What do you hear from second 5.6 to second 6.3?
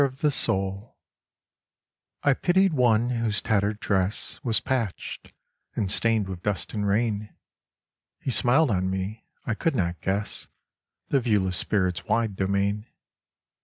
and stained